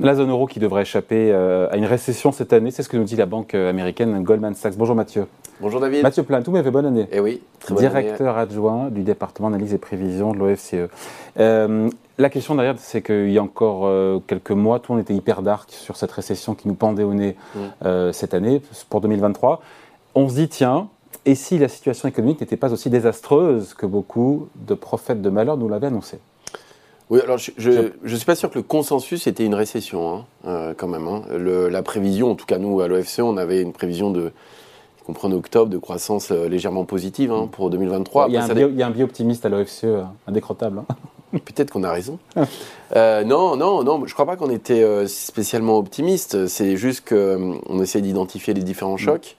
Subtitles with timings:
[0.00, 2.96] La zone euro qui devrait échapper euh, à une récession cette année, c'est ce que
[2.96, 4.74] nous dit la banque américaine Goldman Sachs.
[4.76, 5.26] Bonjour Mathieu.
[5.60, 6.02] Bonjour David.
[6.02, 7.06] Mathieu Plein, tout fait bonne année.
[7.12, 10.88] Eh oui, très bonne Directeur adjoint du département d'analyse et prévision de l'OFCE.
[11.38, 15.04] Euh, la question derrière, c'est qu'il y a encore euh, quelques mois, tout le monde
[15.04, 18.12] était hyper dark sur cette récession qui nous pendait au nez mm.
[18.12, 19.60] cette année, pour 2023.
[20.14, 20.88] On se dit, tiens,
[21.26, 25.58] et si la situation économique n'était pas aussi désastreuse que beaucoup de prophètes de malheur
[25.58, 26.20] nous l'avaient annoncé?
[27.10, 30.74] Oui, alors je ne suis pas sûr que le consensus était une récession, hein, euh,
[30.76, 31.08] quand même.
[31.08, 31.22] Hein.
[31.28, 34.30] la prévision, en tout cas nous à l'OFCE, on avait une prévision de,
[35.08, 38.26] en octobre, de croissance euh, légèrement positive hein, pour 2023.
[38.28, 40.82] Il y, a un bio, il y, a un optimiste à l'OFCE, euh, indécrottable.
[41.32, 42.20] Peut-être qu'on a raison.
[42.94, 46.46] non, non, non, je ne crois pas qu'on était spécialement optimiste.
[46.46, 48.98] C'est juste qu'on essaie d'identifier les différents mm.
[48.98, 49.36] chocs.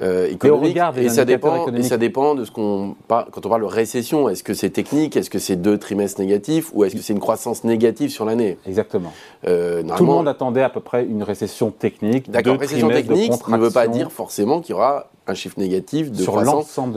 [0.00, 4.28] Euh, et ça dépend et ça dépend de ce qu'on quand on parle de récession
[4.28, 7.18] est-ce que c'est technique est-ce que c'est deux trimestres négatifs ou est-ce que c'est une
[7.18, 8.58] croissance négative sur l'année?
[8.66, 9.12] Exactement.
[9.46, 13.56] Euh, tout le monde attendait à peu près une récession technique d'accord récession technique ne
[13.56, 16.94] veut pas dire forcément qu'il y aura un chiffre négatif de sur l'ensemble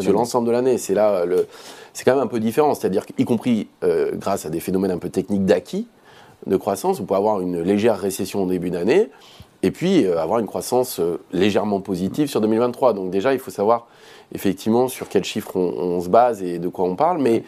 [0.48, 0.78] de l'année.
[0.78, 1.48] c'est là le
[1.94, 2.74] c'est quand même un peu différent.
[2.74, 5.88] C'est-à-dire y compris euh, grâce à des phénomènes un peu techniques d'acquis
[6.48, 9.10] de croissance on peut avoir une légère récession au début d'année
[9.64, 12.94] et puis euh, avoir une croissance euh, légèrement positive sur 2023.
[12.94, 13.88] Donc déjà, il faut savoir
[14.34, 17.20] effectivement sur quels chiffres on, se base et de quoi on parle.
[17.20, 17.44] Mais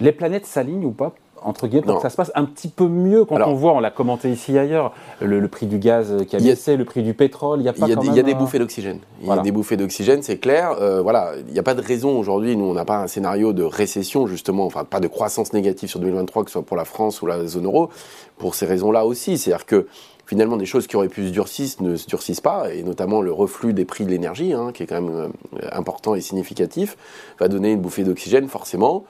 [0.00, 2.88] les planètes s'alignent ou pas entre guillemets, pour que ça se passe un petit peu
[2.88, 6.40] mieux quand on voit, on l'a commenté ici ailleurs, le, prix du gaz qui a
[6.40, 8.98] baissé, le prix du pétrole, il y a pas Il y a, des, bouffées d'oxygène.
[9.22, 10.72] Il y a des bouffées d'oxygène, c'est clair.
[10.80, 13.52] Euh, voilà, il n'y a pas de raison aujourd'hui, nous on n'a pas un scénario
[13.52, 16.84] de récession justement, enfin pas de croissance négative sur 2023, que ce soit pour la
[16.84, 17.90] France ou la zone euro,
[18.36, 19.38] pour ces raisons-là aussi.
[19.38, 19.86] C'est-à-dire que
[20.28, 23.32] finalement des choses qui auraient pu se durcir ne se durcissent pas, et notamment le
[23.32, 26.98] reflux des prix de l'énergie, hein, qui est quand même euh, important et significatif,
[27.40, 29.04] va donner une bouffée d'oxygène forcément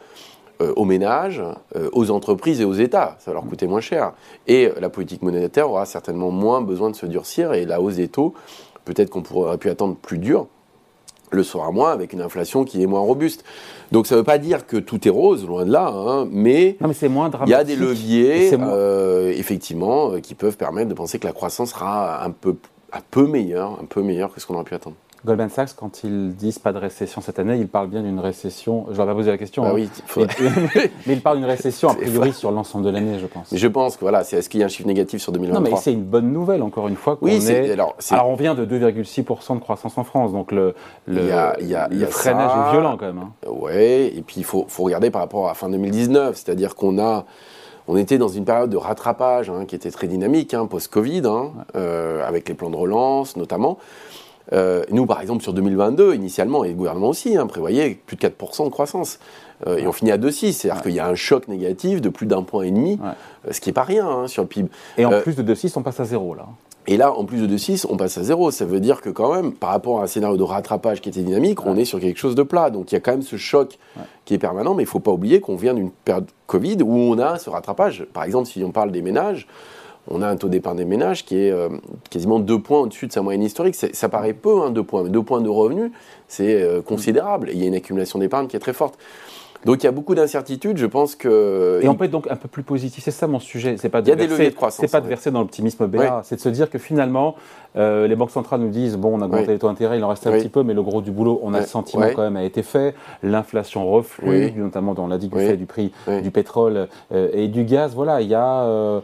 [0.61, 1.43] euh, aux ménages,
[1.75, 3.17] euh, aux entreprises et aux États.
[3.19, 4.13] Ça va leur coûter moins cher.
[4.47, 8.07] Et la politique monétaire aura certainement moins besoin de se durcir, et la hausse des
[8.07, 8.35] taux,
[8.85, 10.47] peut-être qu'on pourrait pu attendre plus dur
[11.31, 13.45] le sera moins avec une inflation qui est moins robuste.
[13.93, 16.77] Donc ça ne veut pas dire que tout est rose, loin de là, hein, mais,
[17.47, 21.33] il y a des leviers, euh, effectivement, euh, qui peuvent permettre de penser que la
[21.33, 22.57] croissance sera un peu,
[22.93, 24.97] un peu meilleure, un peu meilleure que ce qu'on aurait pu attendre.
[25.25, 28.87] Goldman Sachs, quand ils disent pas de récession cette année, ils parlent bien d'une récession.
[28.91, 29.63] Je leur pas poser la question.
[29.63, 29.75] Bah hein.
[29.75, 29.91] oui,
[31.07, 33.51] mais, ils parlent d'une récession a priori sur l'ensemble de l'année, je pense.
[33.51, 35.63] Mais je pense que voilà, c'est est-ce qu'il y a un chiffre négatif sur 2023
[35.63, 37.19] Non, mais c'est une bonne nouvelle encore une fois.
[37.21, 37.73] Oui, est...
[37.73, 40.75] Alors, alors, on vient de 2,6% de croissance en France, donc le,
[41.09, 41.57] y a,
[41.91, 43.19] le freinage est violent quand même.
[43.19, 43.51] Hein.
[43.51, 47.25] Ouais, et puis il faut, faut regarder par rapport à fin 2019, c'est-à-dire qu'on a
[47.91, 51.23] on était dans une période de rattrapage hein, qui était très dynamique, hein, post-Covid,
[51.75, 53.79] euh, avec les plans de relance notamment.
[54.53, 58.21] Euh, nous, par exemple, sur 2022, initialement, et le gouvernement aussi, hein, prévoyait plus de
[58.21, 59.19] 4% de croissance.
[59.67, 60.53] Euh, et on finit à 2,6.
[60.53, 63.61] C'est-à-dire qu'il y a un choc négatif de plus d'un point et demi, euh, ce
[63.61, 64.69] qui n'est pas rien hein, sur le PIB.
[64.97, 66.47] Et en plus de 2,6, on passe à zéro, là.
[66.91, 68.51] Et là, en plus de 2,6, on passe à zéro.
[68.51, 71.21] Ça veut dire que quand même, par rapport à un scénario de rattrapage qui était
[71.21, 72.71] dynamique, on est sur quelque chose de plat.
[72.71, 73.79] Donc il y a quand même ce choc
[74.25, 76.97] qui est permanent, mais il ne faut pas oublier qu'on vient d'une période Covid où
[76.97, 78.07] on a ce rattrapage.
[78.15, 79.47] Par exemple, si on parle des ménages,
[80.11, 81.69] on a un taux d'épargne des ménages qui est euh,
[82.11, 83.75] quasiment deux points au-dessus de sa moyenne historique.
[83.75, 85.91] Ça paraît peu, hein, deux points, mais deux points de revenus,
[86.27, 87.51] c'est euh, considérable.
[87.53, 88.99] il y a une accumulation d'épargne qui est très forte.
[89.65, 91.81] Donc il y a beaucoup d'incertitudes, je pense que...
[91.83, 93.77] Et on peut être donc un peu plus positif, c'est ça mon sujet.
[93.77, 94.81] C'est pas de il y a des leviers de croissance.
[94.81, 97.35] C'est pas de verser dans l'optimisme BA, c'est de se dire que finalement,
[97.77, 100.09] euh, les banques centrales nous disent, bon, on a augmenté les taux d'intérêt, il en
[100.09, 102.37] reste un petit peu, mais le gros du boulot, on a le sentiment quand même
[102.37, 102.95] a été fait.
[103.25, 105.93] L'inflation reflue, notamment dans l'a dit du fait du prix
[106.23, 107.95] du pétrole et du gaz.
[107.95, 109.03] Voilà, il y a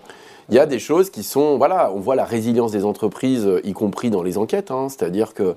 [0.48, 3.72] il y a des choses qui sont, voilà, on voit la résilience des entreprises, y
[3.72, 5.56] compris dans les enquêtes, hein, c'est-à-dire que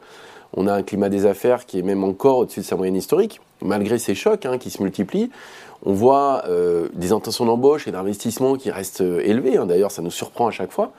[0.56, 3.42] on a un climat des affaires qui est même encore au-dessus de sa moyenne historique,
[3.62, 5.30] malgré ces chocs hein, qui se multiplient.
[5.86, 9.58] On voit euh, des intentions d'embauche et d'investissement qui restent euh, élevées.
[9.58, 9.66] Hein.
[9.66, 10.92] D'ailleurs, ça nous surprend à chaque fois.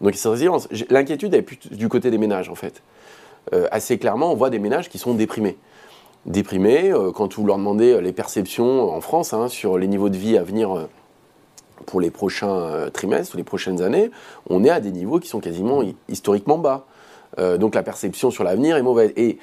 [0.00, 0.68] Donc, cette résilience.
[0.88, 2.82] L'inquiétude est plus du côté des ménages, en fait.
[3.52, 5.56] Euh, assez clairement, on voit des ménages qui sont déprimés.
[6.24, 10.42] Déprimés, quand vous leur demandez les perceptions en France sur les niveaux de vie à
[10.42, 10.88] venir
[11.84, 14.10] pour les prochains euh, trimestres ou les prochaines années,
[14.48, 16.86] on est à des niveaux qui sont quasiment historiquement bas.
[17.38, 19.12] Euh, donc la perception sur l'avenir est mauvaise.
[19.16, 19.38] Et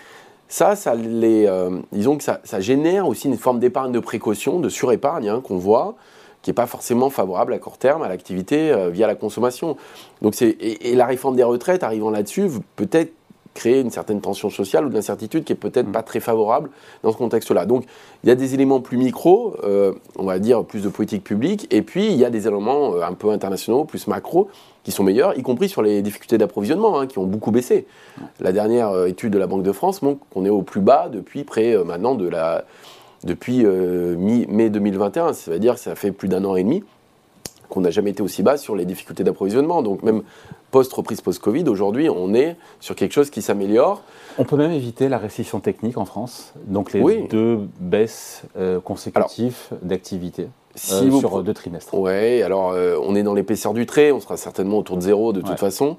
[0.47, 5.29] ça, ça euh, disons que ça, génère aussi une forme d'épargne de précaution, de surépargne
[5.29, 5.95] hein, qu'on voit,
[6.41, 9.77] qui n'est pas forcément favorable à court terme à l'activité via la consommation.
[10.21, 13.13] Donc et, et, la réforme des retraites arrivant là-dessus, peut-être
[13.53, 15.91] créer une certaine tension sociale ou de l'incertitude qui est peut-être mm.
[15.91, 16.69] pas très favorable
[17.03, 17.65] dans ce contexte-là.
[17.65, 17.85] Donc
[18.23, 21.67] il y a des éléments plus micro, euh, on va dire plus de politique publique,
[21.71, 24.49] et puis il y a des éléments euh, un peu internationaux, plus macro,
[24.83, 27.85] qui sont meilleurs, y compris sur les difficultés d'approvisionnement, hein, qui ont beaucoup baissé.
[28.39, 31.09] La dernière euh, étude de la Banque de France montre qu'on est au plus bas
[31.11, 32.65] depuis près maintenant de la
[33.23, 36.83] depuis mai 2021, ça veut dire que ça fait plus d'un an et demi
[37.73, 39.81] qu'on n'a jamais été aussi bas sur les difficultés d'approvisionnement.
[39.81, 40.21] Donc même
[40.69, 44.03] post-reprise post-Covid, aujourd'hui, on est sur quelque chose qui s'améliore.
[44.37, 49.57] On peut même éviter la récession technique en France, donc les deux baisses euh, consécutives
[49.81, 50.47] d'activité.
[50.91, 51.93] Euh, sur deux trimestres.
[51.93, 55.33] Oui, alors euh, on est dans l'épaisseur du trait, on sera certainement autour de zéro
[55.33, 55.97] de toute façon.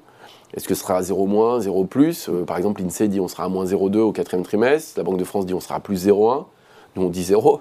[0.56, 2.30] Est-ce que ce sera 0 moins, 0 plus?
[2.46, 5.24] Par exemple, l'INSEE dit on sera à moins 0,2 au quatrième trimestre, la Banque de
[5.24, 6.44] France dit on sera à plus 0,1,
[6.94, 7.60] nous on dit 0.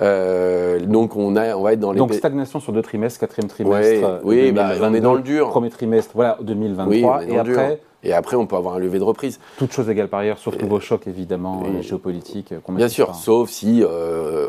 [0.00, 1.98] Euh, donc on, a, on va être dans les...
[1.98, 4.20] Donc stagnation sur deux trimestres, quatrième trimestre.
[4.24, 5.48] oui, bah, on est dans le dur.
[5.48, 7.24] Premier trimestre, voilà, 2023.
[7.24, 9.40] et après, et après, on peut avoir un levé de reprise.
[9.58, 12.52] Toute chose égale par ailleurs, sauf nouveau choc évidemment euh, géopolitique.
[12.52, 13.82] Euh, Bien sûr, sauf si,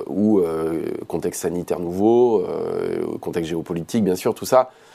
[0.08, 0.42] ou
[1.08, 2.44] contexte sanitaire nouveau,
[3.22, 4.89] contexte géopolitique, bien sûr, tout ça euh,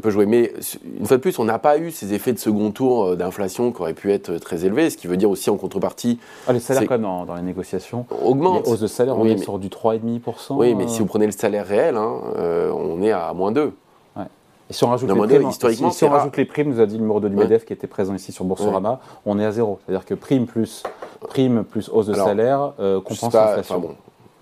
[0.00, 0.26] peut jouer.
[0.26, 0.52] Mais
[0.98, 3.72] une fois de plus, on n'a pas eu ces effets de second tour euh, d'inflation
[3.72, 6.18] qui auraient pu être très élevés, ce qui veut dire aussi en contrepartie.
[6.46, 8.66] Ah, les salaires, quand même, dans, les négociations, augmentent.
[8.66, 10.56] Les hausses de salaire, on est sur du 3,5%.
[10.56, 13.72] Oui, mais si vous prenez le salaire réel, hein, euh, on est à moins 2.
[14.68, 16.94] Et si on rajoute, les primes, historiquement, si, on rajoute les primes, nous a dit
[16.94, 19.78] le numéro de l'UMEDEF qui était présent ici sur Boursorama, on est à zéro.
[19.86, 20.82] C'est-à-dire que prime plus,
[21.20, 22.72] prime plus hausse de salaire
[23.04, 23.78] compense l'inflation.
[23.78, 23.94] bon,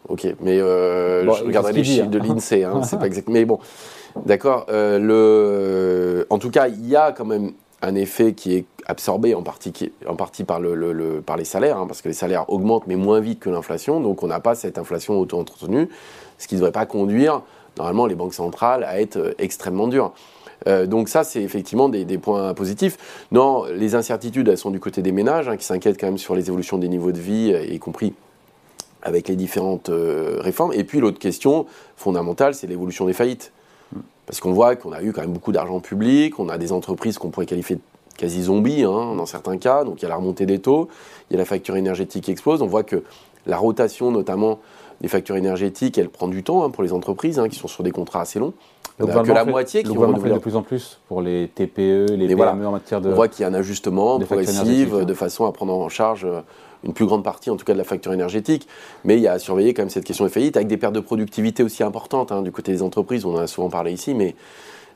[0.08, 3.28] ok, mais je regarderai les chiffres de l'INSEE, hein, c'est pas exact.
[3.28, 3.58] Mais bon,
[4.24, 4.66] D'accord.
[4.70, 6.26] Euh, le...
[6.30, 7.52] En tout cas, il y a quand même
[7.82, 11.86] un effet qui est absorbé en partie, en partie par, le, par les salaires, hein,
[11.86, 14.78] parce que les salaires augmentent mais moins vite que l'inflation, donc on n'a pas cette
[14.78, 15.88] inflation auto-entretenue,
[16.38, 17.42] ce qui ne devrait pas conduire
[17.76, 20.12] normalement les banques centrales à être euh, extrêmement dures.
[20.66, 23.26] Euh, donc ça, c'est effectivement des, points positifs.
[23.32, 26.34] Non, les incertitudes, elles sont du côté des ménages, hein, qui s'inquiètent quand même sur
[26.34, 28.14] les évolutions des niveaux de vie, y compris
[29.04, 30.72] avec les différentes réformes.
[30.72, 31.66] Et puis l'autre question
[31.96, 33.52] fondamentale, c'est l'évolution des faillites.
[34.26, 37.18] Parce qu'on voit qu'on a eu quand même beaucoup d'argent public, on a des entreprises
[37.18, 37.82] qu'on pourrait qualifier de
[38.16, 40.88] quasi zombies hein, dans certains cas, donc il y a la remontée des taux,
[41.28, 43.02] il y a la facture énergétique qui explose, on voit que
[43.46, 44.60] la rotation notamment
[45.00, 47.82] des factures énergétiques, elle prend du temps hein, pour les entreprises hein, qui sont sur
[47.82, 48.54] des contrats assez longs.
[48.98, 52.28] Donc que la moitié qui ont fait de plus en plus pour les TPE, les
[52.28, 53.10] PME en matière de.
[53.10, 56.40] On voit qu'il y a un ajustement progressif de façon à prendre en charge euh,
[56.84, 58.68] une plus grande partie, en tout cas, de la facture énergétique.
[59.04, 60.94] Mais il y a à surveiller quand même cette question des faillites, avec des pertes
[60.94, 63.24] de productivité aussi importantes hein, du côté des entreprises.
[63.24, 64.36] On en a souvent parlé ici, mais,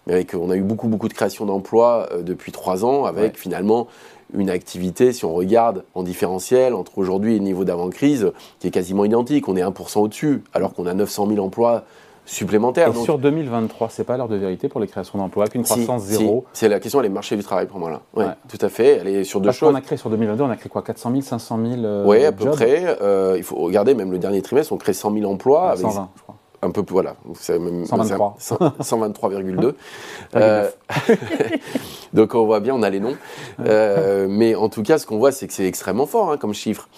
[0.06, 3.36] mais avec, on a eu beaucoup, beaucoup de création d'emplois euh, depuis trois ans, avec
[3.36, 3.88] finalement
[4.34, 8.70] une activité, si on regarde en différentiel, entre aujourd'hui et le niveau d'avant-crise, qui est
[8.70, 9.48] quasiment identique.
[9.48, 11.84] On est 1% au-dessus, alors qu'on a 900 000 emplois
[12.28, 12.90] supplémentaires.
[12.90, 16.02] Et sur 2023, c'est pas l'heure de vérité pour les créations d'emplois, avec une croissance
[16.02, 18.00] zéro C'est la question, elle est marché du travail pour moi là.
[18.14, 18.98] Oui, tout à fait.
[19.00, 19.72] Elle est sur deux Parce choses.
[19.72, 20.82] On a créé sur 2022, on a créé quoi?
[20.82, 22.98] 400 000, 500 000 Oui, à peu près.
[23.00, 25.74] Euh, il faut regarder, même le dernier trimestre, on crée 100 000 emplois.
[25.76, 26.10] 120, avec...
[26.16, 26.36] je crois.
[26.60, 27.16] Un peu plus, voilà.
[27.34, 28.36] 123.
[28.40, 29.74] 123,2.
[30.34, 30.68] euh,
[32.12, 33.16] donc on voit bien, on a les noms.
[33.60, 36.54] Euh, mais en tout cas, ce qu'on voit, c'est que c'est extrêmement fort hein, comme
[36.54, 36.88] chiffre.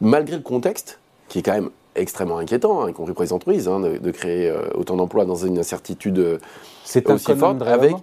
[0.00, 0.98] Malgré le contexte,
[1.28, 4.48] qui est quand même extrêmement inquiétant, hein, y compris pour les entreprises, hein, de, créer
[4.48, 6.40] euh, autant d'emplois dans une incertitude
[7.04, 7.94] aussi forte, avec,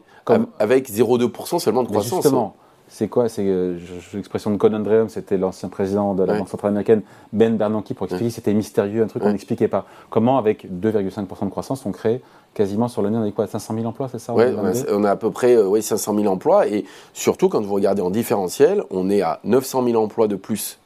[0.60, 2.22] avec 0,2% seulement de croissance.
[2.22, 2.56] Justement,
[2.90, 3.78] c'est quoi C'est euh,
[4.14, 7.02] l'expression de Conan Dreum, c'était l'ancien président de la Banque centrale américaine,
[7.32, 9.86] Ben Bernanke, pour expliquer que c'était mystérieux, un truc qu'on n'expliquait pas.
[10.10, 12.22] Comment, avec 2,5% de croissance, on crée
[12.54, 14.46] quasiment sur l'année, on a quoi 500 000 emplois, c'est ça Oui,
[14.90, 16.68] on, a à peu près oui, 500 000 emplois.
[16.68, 20.80] Et surtout, quand vous regardez en différentiel, on est à 900 000 emplois de plus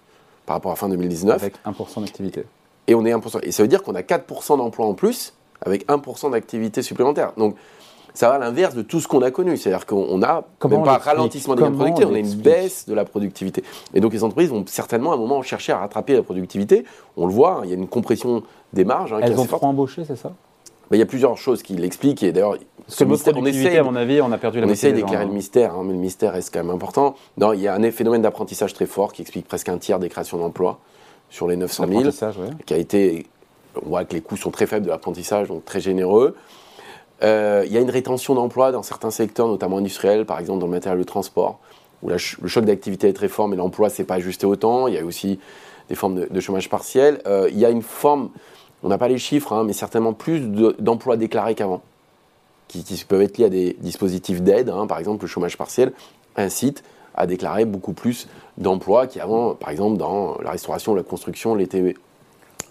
[0.46, 1.42] par rapport à fin 2019.
[1.42, 2.46] Avec 1% d'activité
[2.88, 3.40] et on est 1%.
[3.44, 7.32] Et ça veut dire qu'on a 4% d'emplois en plus avec 1% d'activité supplémentaire.
[7.38, 7.56] Donc,
[8.14, 9.58] ça va à l'inverse de tout ce qu'on a connu.
[9.58, 13.06] C'est-à-dire qu'on a même pas un ralentissement des productifs, on a une baisse de la
[13.06, 13.64] productivité.
[13.94, 16.86] Et donc les entreprises vont certainement à un moment chercher à rattraper la productivité.
[17.18, 18.44] On le voit, hein, il y a une compression
[18.74, 19.14] des marges.
[19.14, 20.32] Hein, Elles ont trop embauché, c'est ça?
[20.90, 22.24] Ben, il y a plusieurs choses qui l'expliquent.
[22.24, 24.92] Et d'ailleurs, ce mystère, on essaie, à mon avis, on a perdu la On essaie
[24.92, 27.16] d'éclairer le mystère, hein, mais le mystère reste quand même important.
[27.38, 30.10] Non, il y a un phénomène d'apprentissage très fort qui explique presque un tiers des
[30.10, 30.80] créations d'emplois
[31.30, 32.04] sur les 900 000,
[32.66, 33.26] qui a été,
[33.84, 36.36] on voit que les coûts sont très faibles de l'apprentissage, donc très généreux.
[37.24, 40.68] Euh, il y a une rétention d'emploi dans certains secteurs, notamment industriels, par exemple dans
[40.68, 41.60] le matériel de transport,
[42.02, 44.88] où le choc d'activité est très fort, mais l'emploi ne s'est pas ajusté autant.
[44.88, 45.40] Il y a aussi
[45.90, 47.22] des formes de, chômage partiel.
[47.26, 48.30] Euh, il y a une forme,
[48.84, 50.42] on n'a pas les chiffres, hein, mais certainement plus
[50.80, 51.82] d'emplois déclarés qu'avant,
[52.68, 54.88] qui, peuvent être liés à des dispositifs d'aide, hein.
[54.88, 55.94] par exemple le chômage partiel
[56.36, 56.84] incite
[57.16, 58.28] à déclarer beaucoup plus
[58.58, 61.96] d'emplois qui avant, par exemple, dans la restauration, la construction, l'étaient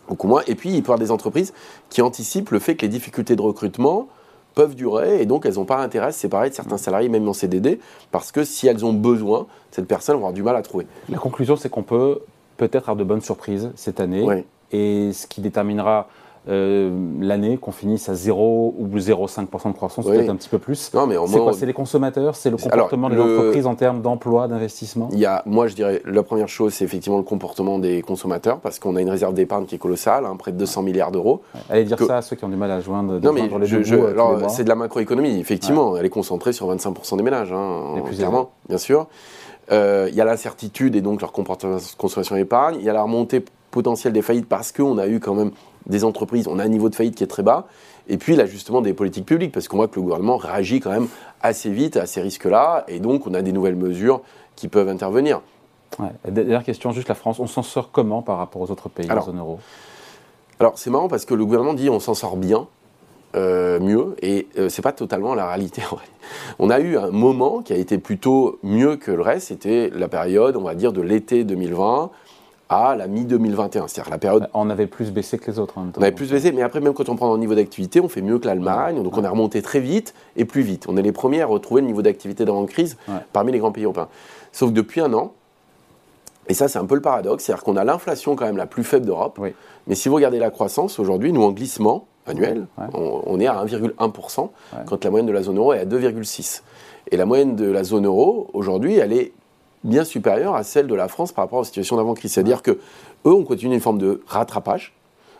[0.08, 0.42] beaucoup moins.
[0.46, 1.54] Et puis, il peut y avoir des entreprises
[1.90, 4.08] qui anticipent le fait que les difficultés de recrutement
[4.54, 7.28] peuvent durer et donc elles n'ont pas intérêt à se séparer de certains salariés, même
[7.28, 7.80] en CDD,
[8.10, 10.86] parce que si elles ont besoin, cette personne va avoir du mal à trouver.
[11.08, 12.20] La conclusion, c'est qu'on peut
[12.56, 14.44] peut-être avoir de bonnes surprises cette année.
[14.72, 16.08] Et ce qui déterminera
[16.48, 20.92] euh, l'année, qu'on finisse à 0 ou 0,5% de croissance, peut-être un petit peu plus.
[20.92, 24.48] Non, mais c'est quoi C'est les consommateurs C'est le comportement des entreprises en termes d'emploi,
[24.48, 25.08] d'investissement?
[25.12, 28.58] Il y a, moi, je dirais, la première chose, c'est effectivement le comportement des consommateurs,
[28.58, 31.42] parce qu'on a une réserve d'épargne qui est colossale, hein, près de 200 milliards d'euros.
[31.70, 33.94] Allez dire ça à ceux qui ont du mal à joindre, non, mais les je,
[33.94, 35.96] euh, c'est de la macroéconomie, effectivement.
[35.96, 39.06] Elle est concentrée sur 25% des ménages, hein, clairement, bien sûr.
[39.70, 42.76] Euh, il y a l'incertitude et donc leur comportement consommation épargne.
[42.80, 45.52] Il y a la remontée potentielle des faillites parce qu'on a eu quand même
[45.86, 47.66] des entreprises, on a un niveau de faillite qui est très bas.
[48.08, 51.08] Et puis l'ajustement des politiques publiques, parce qu'on voit que le gouvernement réagit quand même
[51.40, 54.22] assez vite à ces risques-là, et donc on a des nouvelles mesures
[54.56, 55.40] qui peuvent intervenir.
[56.26, 59.14] Dernière question, juste la France, on s'en sort comment par rapport aux autres pays de
[59.14, 59.60] la zone euro?
[60.58, 62.66] Alors c'est marrant parce que le gouvernement dit on s'en sort bien,
[63.34, 65.82] euh, mieux, et ce euh, c'est pas totalement la réalité.
[66.58, 70.08] on a eu un moment qui a été plutôt mieux que le reste, c'était la
[70.08, 72.10] période, on va dire, de l'été 2020
[72.72, 73.88] à la mi-2021.
[73.88, 74.48] C'est-à-dire la période.
[74.54, 76.00] On avait plus baissé que les autres en même temps.
[76.00, 78.22] On avait plus baissé, mais après, même quand on prend le niveau d'activité, on fait
[78.22, 79.02] mieux que l'Allemagne.
[79.02, 80.86] Donc on a remonté très vite et plus vite.
[80.88, 82.96] On est les premiers à retrouver le niveau d'activité d'avant-crise
[83.32, 84.08] parmi les grands pays européens.
[84.52, 85.32] Sauf que depuis un an,
[86.48, 88.84] et ça c'est un peu le paradoxe, c'est-à-dire qu'on a l'inflation quand même la plus
[88.84, 89.40] faible d'Europe.
[89.86, 94.48] Mais si vous regardez la croissance, aujourd'hui, nous en glissement annuel, on, est à 1,1%,
[94.86, 96.60] quand la moyenne de la zone euro est à 2,6%.
[97.10, 99.32] Et la moyenne de la zone euro, aujourd'hui, elle est
[99.84, 102.32] bien supérieure à celle de la France par rapport aux situations d'avant-crise.
[102.32, 104.94] C'est-à-dire que eux, on continue une forme de rattrapage,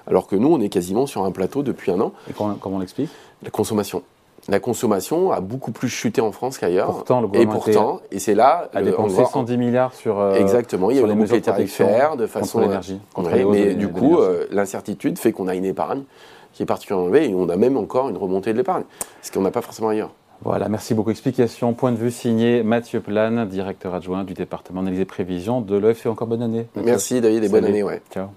[0.06, 2.12] alors que nous, on est quasiment sur un plateau depuis un an.
[2.28, 3.11] Et comment, on l'explique?
[3.42, 4.02] La consommation.
[4.49, 6.87] La consommation a beaucoup plus chuté en France qu'ailleurs.
[6.87, 10.90] Pourtant, le et pourtant, et c'est là, a dépensé 110 milliards sur euh, exactement.
[10.90, 13.00] Il y a les mesures tarifaires de façon contre l'énergie.
[13.49, 16.02] mais du coup, euh, l'incertitude fait qu'on a une épargne
[16.52, 18.84] qui est particulièrement élevée et on a même encore une remontée de l'épargne,
[19.22, 20.11] ce qu'on n'a pas forcément ailleurs.
[20.44, 21.11] Voilà, merci beaucoup.
[21.11, 25.76] Explication, point de vue signé Mathieu Plane, directeur adjoint du département d'analyse et prévision de
[25.76, 26.06] l'OFC.
[26.06, 26.66] Encore bonne année.
[26.76, 27.82] Merci David et bonne année.
[27.82, 28.02] Ouais.
[28.12, 28.28] Ciao.